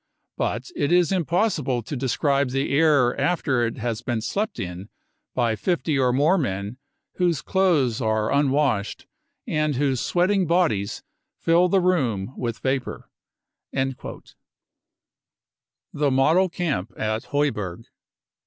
[0.35, 4.89] But it is impossible to describe the air after it has been slept in
[5.35, 6.77] by 50 or more men
[7.17, 9.05] whose clothes are unwashed
[9.45, 11.03] and whose sweating bodies
[11.37, 13.11] fill the room with vapour."
[13.71, 13.93] The
[16.09, 17.85] Model Camp at Heuberg.